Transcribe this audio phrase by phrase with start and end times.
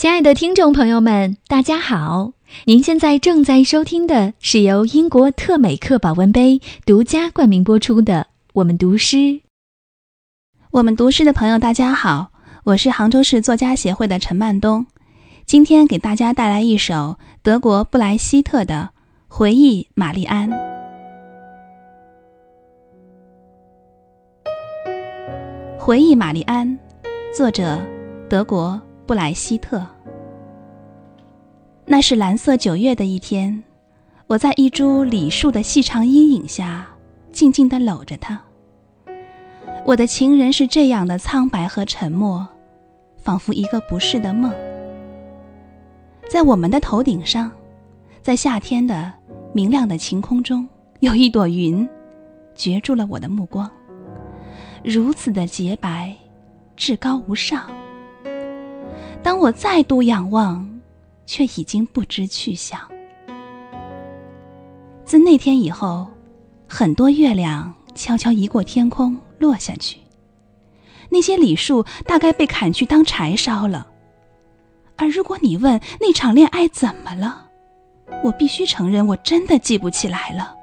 [0.00, 2.32] 亲爱的听众朋友们，大家好！
[2.64, 8.22] 您现在正在收听的是由英国特美克保温杯独家冠名播出的
[8.54, 9.16] 《我们读诗》。
[10.70, 12.30] 我们读诗的朋友，大家好，
[12.64, 14.86] 我是杭州市作家协会的陈曼东，
[15.44, 18.92] 今天给大家带来一首德国布莱希特的
[19.28, 20.50] 《回忆玛丽安》。
[25.78, 26.78] 回忆玛丽安，
[27.36, 27.78] 作者
[28.30, 28.80] 德国
[29.10, 29.84] 布莱希特。
[31.84, 33.64] 那是蓝色九月的一天，
[34.28, 36.86] 我在一株李树的细长阴影下，
[37.32, 38.40] 静静地搂着她。
[39.84, 42.46] 我的情人是这样的苍白和沉默，
[43.16, 44.54] 仿佛一个不是的梦。
[46.30, 47.50] 在我们的头顶上，
[48.22, 49.12] 在夏天的
[49.52, 50.68] 明亮的晴空中，
[51.00, 51.88] 有一朵云，
[52.54, 53.68] 攫住了我的目光。
[54.84, 56.14] 如此的洁白，
[56.76, 57.68] 至高无上。
[59.22, 60.68] 当我再度仰望，
[61.26, 62.80] 却已经不知去向。
[65.04, 66.08] 自那天以后，
[66.68, 69.16] 很多月亮悄悄移过天空。
[69.40, 69.96] 落下去，
[71.08, 73.86] 那些李树大概被砍去当柴烧了。
[74.96, 77.46] 而如果你问那场恋爱怎么了，
[78.22, 80.54] 我必须承认，我真的记不起来了。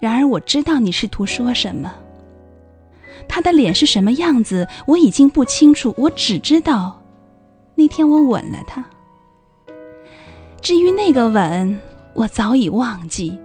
[0.00, 1.94] 然而我知道你试图说什么。
[3.28, 5.94] 他的脸是什么样子，我已经不清楚。
[5.96, 6.97] 我只知道，
[7.78, 8.84] 那天我吻了他。
[10.60, 11.80] 至于那个吻，
[12.12, 13.38] 我早已忘记。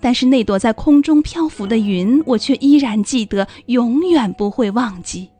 [0.00, 5.30] 但是那朵在空中漂浮的云，我却依然记得，永远不会忘记。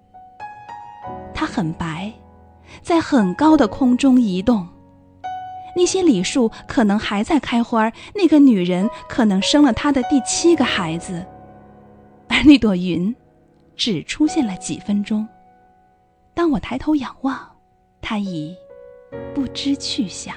[1.32, 2.12] 它很白，
[2.82, 4.68] 在很高的空中移动。
[5.74, 11.24] 那些李树可能还在开花，那个女人可能生了她的第七个孩子，
[12.28, 13.14] 而那朵云，
[13.76, 15.26] 只出现了几分钟。
[16.34, 17.38] 当我抬头仰望，
[18.08, 18.56] 他已
[19.34, 20.32] 不知去向。